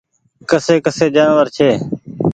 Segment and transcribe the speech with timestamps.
[0.49, 1.69] ڪسي ڪسي جآنور ڇي۔